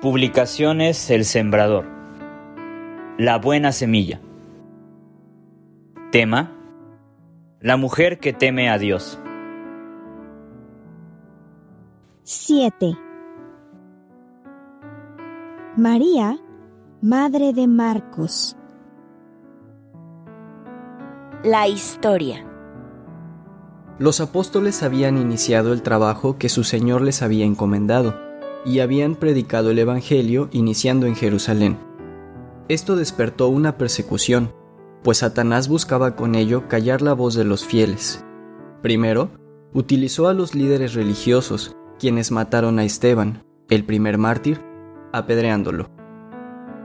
Publicaciones 0.00 1.10
El 1.10 1.24
Sembrador. 1.24 1.84
La 3.18 3.36
buena 3.36 3.72
semilla. 3.72 4.20
Tema. 6.12 6.52
La 7.60 7.76
mujer 7.76 8.20
que 8.20 8.32
teme 8.32 8.70
a 8.70 8.78
Dios. 8.78 9.18
7. 12.22 12.96
María, 15.76 16.38
madre 17.02 17.52
de 17.52 17.66
Marcos. 17.66 18.56
La 21.42 21.66
historia. 21.66 22.46
Los 23.98 24.20
apóstoles 24.20 24.84
habían 24.84 25.18
iniciado 25.18 25.72
el 25.72 25.82
trabajo 25.82 26.38
que 26.38 26.48
su 26.48 26.62
Señor 26.62 27.02
les 27.02 27.20
había 27.20 27.44
encomendado 27.44 28.27
y 28.64 28.80
habían 28.80 29.14
predicado 29.14 29.70
el 29.70 29.78
Evangelio 29.78 30.48
iniciando 30.52 31.06
en 31.06 31.16
Jerusalén. 31.16 31.78
Esto 32.68 32.96
despertó 32.96 33.48
una 33.48 33.78
persecución, 33.78 34.52
pues 35.02 35.18
Satanás 35.18 35.68
buscaba 35.68 36.16
con 36.16 36.34
ello 36.34 36.68
callar 36.68 37.02
la 37.02 37.14
voz 37.14 37.34
de 37.34 37.44
los 37.44 37.64
fieles. 37.64 38.24
Primero, 38.82 39.30
utilizó 39.72 40.28
a 40.28 40.34
los 40.34 40.54
líderes 40.54 40.94
religiosos, 40.94 41.76
quienes 41.98 42.30
mataron 42.30 42.78
a 42.78 42.84
Esteban, 42.84 43.42
el 43.70 43.84
primer 43.84 44.18
mártir, 44.18 44.60
apedreándolo. 45.12 45.90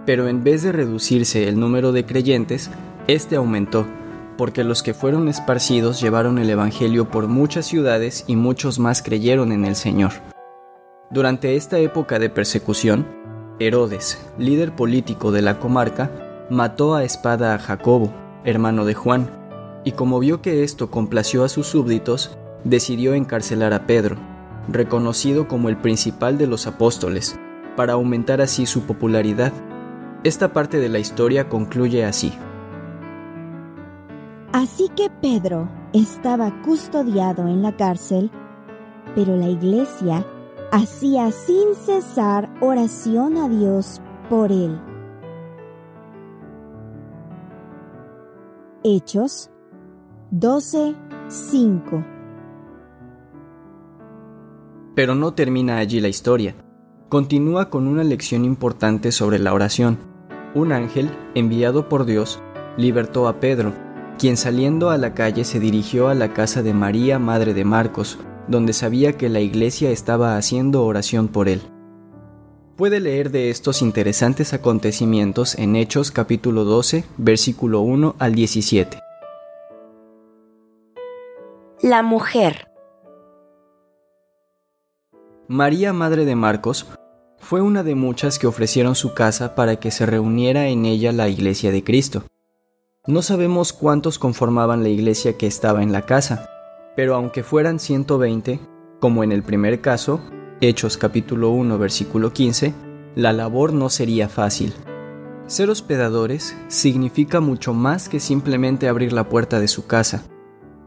Pero 0.06 0.28
en 0.28 0.44
vez 0.44 0.64
de 0.64 0.72
reducirse 0.72 1.48
el 1.48 1.60
número 1.60 1.92
de 1.92 2.06
creyentes, 2.06 2.70
este 3.08 3.36
aumentó, 3.36 3.86
porque 4.38 4.64
los 4.64 4.84
que 4.84 4.94
fueron 4.94 5.28
esparcidos 5.28 6.02
llevaron 6.02 6.40
el 6.40 6.50
Evangelio 6.50 7.10
por 7.10 7.28
muchas 7.28 7.66
ciudades 7.66 8.26
y 8.28 8.36
muchos 8.36 8.80
más 8.80 9.02
creyeron 9.02 9.52
en 9.52 9.66
el 9.66 9.76
Señor. 9.76 10.33
Durante 11.14 11.56
esta 11.56 11.78
época 11.78 12.18
de 12.18 12.32
persecución, 12.32 13.06
Herodes, 13.60 14.20
líder 14.40 14.76
político 14.76 15.32
de 15.32 15.44
la 15.44 15.60
comarca, 15.60 16.10
mató 16.50 16.96
a 16.96 17.04
espada 17.04 17.54
a 17.54 17.60
Jacobo, 17.60 18.12
hermano 18.46 18.84
de 18.84 18.96
Juan, 18.96 19.30
y 19.84 19.92
como 19.92 20.18
vio 20.18 20.42
que 20.42 20.64
esto 20.64 20.90
complació 20.90 21.44
a 21.44 21.50
sus 21.50 21.68
súbditos, 21.68 22.36
decidió 22.64 23.14
encarcelar 23.14 23.74
a 23.74 23.86
Pedro, 23.86 24.16
reconocido 24.68 25.48
como 25.48 25.70
el 25.70 25.78
principal 25.78 26.40
de 26.40 26.48
los 26.48 26.66
apóstoles, 26.66 27.40
para 27.76 27.94
aumentar 27.94 28.42
así 28.42 28.66
su 28.66 28.82
popularidad. 28.82 29.54
Esta 30.24 30.52
parte 30.52 30.80
de 30.80 30.90
la 30.90 30.98
historia 30.98 31.48
concluye 31.48 32.06
así. 32.06 32.34
Así 34.52 34.90
que 34.96 35.12
Pedro 35.22 35.70
estaba 35.94 36.60
custodiado 36.64 37.48
en 37.48 37.62
la 37.62 37.78
cárcel, 37.78 38.32
pero 39.14 39.38
la 39.38 39.48
iglesia 39.48 40.26
hacía 40.74 41.32
sin 41.32 41.76
cesar 41.76 42.50
oración 42.60 43.38
a 43.38 43.48
Dios 43.48 44.02
por 44.28 44.52
él. 44.52 44.82
Hechos 48.84 49.52
12:5 50.32 52.04
Pero 54.96 55.14
no 55.14 55.36
termina 55.36 55.78
allí 55.78 56.00
la 56.00 56.08
historia. 56.08 56.56
Continúa 57.08 57.70
con 57.70 57.88
una 57.88 58.04
lección 58.04 58.44
importante 58.44 59.12
sobre 59.12 59.38
la 59.38 59.54
oración. 59.54 60.00
Un 60.56 60.72
ángel, 60.72 61.12
enviado 61.36 61.88
por 61.88 62.06
Dios, 62.06 62.42
libertó 62.78 63.28
a 63.28 63.40
Pedro, 63.40 63.74
quien 64.18 64.38
saliendo 64.38 64.90
a 64.90 64.98
la 64.98 65.14
calle 65.14 65.44
se 65.44 65.60
dirigió 65.60 66.08
a 66.08 66.16
la 66.16 66.34
casa 66.34 66.64
de 66.64 66.74
María, 66.74 67.20
madre 67.20 67.54
de 67.54 67.64
Marcos, 67.64 68.18
donde 68.48 68.74
sabía 68.74 69.14
que 69.14 69.30
la 69.30 69.40
iglesia 69.40 69.92
estaba 69.92 70.38
haciendo 70.38 70.84
oración 70.86 71.28
por 71.28 71.50
él. 71.50 71.62
Puede 72.76 73.00
leer 73.00 73.30
de 73.30 73.50
estos 73.50 73.82
interesantes 73.82 74.54
acontecimientos 74.54 75.56
en 75.60 75.76
Hechos 75.76 76.12
capítulo 76.12 76.64
12, 76.64 77.04
versículo 77.18 77.82
1 77.82 78.16
al 78.18 78.34
17. 78.34 79.00
La 81.82 82.02
mujer. 82.02 82.68
María, 85.48 85.94
madre 85.94 86.26
de 86.26 86.36
Marcos, 86.36 86.88
fue 87.38 87.62
una 87.62 87.84
de 87.84 87.94
muchas 87.94 88.40
que 88.40 88.48
ofrecieron 88.48 88.96
su 88.96 89.14
casa 89.14 89.54
para 89.54 89.76
que 89.76 89.92
se 89.92 90.06
reuniera 90.06 90.68
en 90.68 90.86
ella 90.86 91.12
la 91.12 91.28
iglesia 91.28 91.72
de 91.72 91.84
Cristo. 91.84 92.24
No 93.06 93.22
sabemos 93.22 93.74
cuántos 93.74 94.18
conformaban 94.18 94.82
la 94.82 94.90
iglesia 94.90 95.38
que 95.38 95.46
estaba 95.46 95.84
en 95.84 95.92
la 95.92 96.06
casa, 96.06 96.50
pero 96.96 97.16
aunque 97.16 97.44
fueran 97.44 97.80
120, 97.80 98.60
como 99.00 99.24
en 99.24 99.32
el 99.32 99.44
primer 99.44 99.82
caso, 99.82 100.22
Hechos 100.62 100.98
capítulo 100.98 101.50
1 101.50 101.78
versículo 101.78 102.32
15, 102.32 102.74
la 103.16 103.34
labor 103.34 103.74
no 103.74 103.90
sería 103.90 104.30
fácil. 104.30 104.74
Ser 105.46 105.70
hospedadores 105.70 106.56
significa 106.68 107.42
mucho 107.42 107.74
más 107.74 108.08
que 108.08 108.20
simplemente 108.20 108.88
abrir 108.88 109.12
la 109.12 109.28
puerta 109.28 109.60
de 109.60 109.68
su 109.68 109.88
casa. 109.88 110.24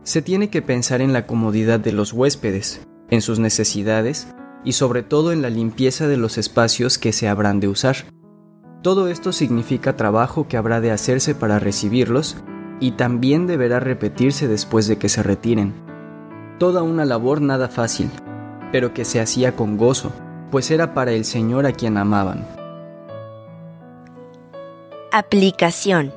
Se 0.02 0.22
tiene 0.22 0.48
que 0.48 0.62
pensar 0.62 1.02
en 1.02 1.12
la 1.12 1.26
comodidad 1.26 1.78
de 1.78 1.92
los 1.92 2.12
huéspedes, 2.12 2.80
en 3.10 3.20
sus 3.20 3.38
necesidades 3.38 4.28
y 4.64 4.72
sobre 4.72 5.02
todo 5.02 5.32
en 5.32 5.42
la 5.42 5.50
limpieza 5.50 6.08
de 6.08 6.16
los 6.16 6.38
espacios 6.38 6.98
que 6.98 7.12
se 7.12 7.28
habrán 7.28 7.60
de 7.60 7.68
usar. 7.68 7.96
Todo 8.82 9.08
esto 9.08 9.32
significa 9.32 9.96
trabajo 9.96 10.48
que 10.48 10.56
habrá 10.56 10.80
de 10.80 10.92
hacerse 10.92 11.34
para 11.34 11.58
recibirlos 11.58 12.36
y 12.80 12.92
también 12.92 13.46
deberá 13.46 13.80
repetirse 13.80 14.48
después 14.48 14.86
de 14.86 14.96
que 14.96 15.08
se 15.08 15.22
retiren 15.22 15.85
toda 16.58 16.82
una 16.82 17.04
labor 17.04 17.40
nada 17.40 17.68
fácil, 17.68 18.10
pero 18.72 18.94
que 18.94 19.04
se 19.04 19.20
hacía 19.20 19.56
con 19.56 19.76
gozo, 19.76 20.12
pues 20.50 20.70
era 20.70 20.94
para 20.94 21.12
el 21.12 21.24
Señor 21.24 21.66
a 21.66 21.72
quien 21.72 21.96
amaban. 21.96 22.46
Aplicación 25.12 26.12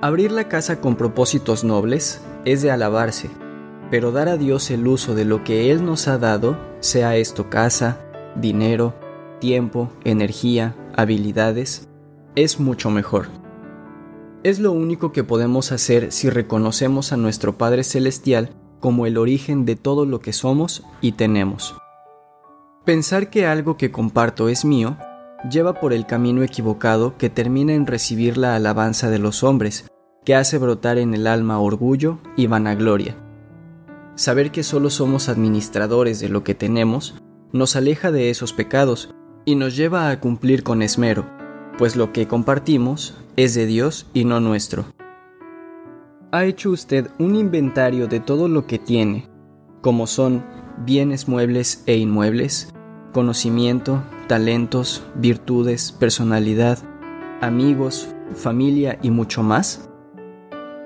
Abrir 0.00 0.32
la 0.32 0.48
casa 0.48 0.80
con 0.80 0.96
propósitos 0.96 1.62
nobles 1.62 2.20
es 2.44 2.60
de 2.60 2.72
alabarse, 2.72 3.30
pero 3.88 4.10
dar 4.10 4.28
a 4.28 4.36
Dios 4.36 4.68
el 4.72 4.88
uso 4.88 5.14
de 5.14 5.24
lo 5.24 5.44
que 5.44 5.70
Él 5.70 5.84
nos 5.84 6.08
ha 6.08 6.18
dado, 6.18 6.56
sea 6.80 7.14
esto 7.14 7.48
casa, 7.48 7.98
dinero, 8.34 8.94
tiempo, 9.38 9.92
energía, 10.02 10.74
habilidades, 10.96 11.88
es 12.34 12.58
mucho 12.58 12.90
mejor. 12.90 13.41
Es 14.44 14.58
lo 14.58 14.72
único 14.72 15.12
que 15.12 15.22
podemos 15.22 15.70
hacer 15.70 16.10
si 16.10 16.28
reconocemos 16.28 17.12
a 17.12 17.16
nuestro 17.16 17.56
Padre 17.56 17.84
Celestial 17.84 18.50
como 18.80 19.06
el 19.06 19.16
origen 19.16 19.64
de 19.64 19.76
todo 19.76 20.04
lo 20.04 20.20
que 20.20 20.32
somos 20.32 20.82
y 21.00 21.12
tenemos. 21.12 21.76
Pensar 22.84 23.30
que 23.30 23.46
algo 23.46 23.76
que 23.76 23.92
comparto 23.92 24.48
es 24.48 24.64
mío 24.64 24.96
lleva 25.48 25.74
por 25.74 25.92
el 25.92 26.06
camino 26.06 26.42
equivocado 26.42 27.16
que 27.18 27.30
termina 27.30 27.74
en 27.74 27.86
recibir 27.86 28.36
la 28.36 28.56
alabanza 28.56 29.10
de 29.10 29.20
los 29.20 29.44
hombres, 29.44 29.88
que 30.24 30.34
hace 30.34 30.58
brotar 30.58 30.98
en 30.98 31.14
el 31.14 31.28
alma 31.28 31.60
orgullo 31.60 32.18
y 32.36 32.48
vanagloria. 32.48 33.16
Saber 34.16 34.50
que 34.50 34.64
solo 34.64 34.90
somos 34.90 35.28
administradores 35.28 36.18
de 36.18 36.28
lo 36.28 36.42
que 36.42 36.56
tenemos 36.56 37.14
nos 37.52 37.76
aleja 37.76 38.10
de 38.10 38.30
esos 38.30 38.52
pecados 38.52 39.14
y 39.44 39.54
nos 39.54 39.76
lleva 39.76 40.10
a 40.10 40.18
cumplir 40.18 40.64
con 40.64 40.82
esmero, 40.82 41.26
pues 41.78 41.94
lo 41.94 42.12
que 42.12 42.26
compartimos 42.26 43.21
es 43.36 43.54
de 43.54 43.66
Dios 43.66 44.06
y 44.12 44.24
no 44.24 44.40
nuestro. 44.40 44.84
¿Ha 46.30 46.44
hecho 46.44 46.70
usted 46.70 47.10
un 47.18 47.34
inventario 47.34 48.08
de 48.08 48.20
todo 48.20 48.48
lo 48.48 48.66
que 48.66 48.78
tiene, 48.78 49.28
como 49.80 50.06
son 50.06 50.44
bienes 50.84 51.28
muebles 51.28 51.82
e 51.86 51.96
inmuebles, 51.96 52.72
conocimiento, 53.12 54.02
talentos, 54.28 55.04
virtudes, 55.14 55.92
personalidad, 55.92 56.78
amigos, 57.40 58.08
familia 58.34 58.98
y 59.02 59.10
mucho 59.10 59.42
más? 59.42 59.90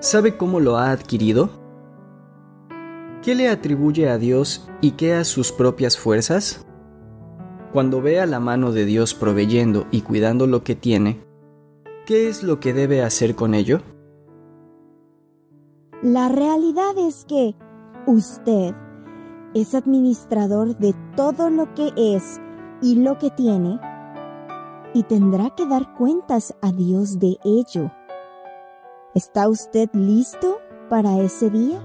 ¿Sabe 0.00 0.37
cómo 0.37 0.60
lo 0.60 0.78
ha 0.78 0.90
adquirido? 0.90 1.50
¿Qué 3.22 3.34
le 3.34 3.49
atribuye 3.49 4.08
a 4.08 4.19
Dios 4.19 4.69
y 4.81 4.92
qué 4.92 5.14
a 5.14 5.25
sus 5.25 5.52
propias 5.52 5.99
fuerzas? 5.99 6.64
Cuando 7.72 8.00
vea 8.00 8.26
la 8.26 8.40
mano 8.40 8.72
de 8.72 8.84
Dios 8.84 9.14
proveyendo 9.14 9.87
y 9.90 10.02
cuidando 10.02 10.46
lo 10.46 10.62
que 10.62 10.75
tiene, 10.75 11.25
¿qué 12.06 12.29
es 12.29 12.43
lo 12.43 12.61
que 12.61 12.73
debe 12.73 13.03
hacer 13.03 13.35
con 13.35 13.53
ello? 13.53 13.81
La 16.03 16.29
realidad 16.29 16.97
es 16.97 17.26
que 17.26 17.55
usted 18.06 18.75
es 19.55 19.75
administrador 19.75 20.76
de 20.79 20.94
todo 21.17 21.50
lo 21.50 21.75
que 21.75 21.93
es 21.97 22.41
y 22.81 22.94
lo 22.97 23.19
que 23.19 23.31
tiene 23.31 23.81
y 24.94 25.03
tendrá 25.03 25.50
que 25.50 25.67
dar 25.67 25.94
cuentas 25.94 26.55
a 26.62 26.73
Dios 26.73 27.19
de 27.19 27.38
ello. 27.44 27.91
¿Está 29.14 29.49
usted 29.49 29.91
listo 29.93 30.59
para 30.88 31.19
ese 31.19 31.50
día? 31.50 31.81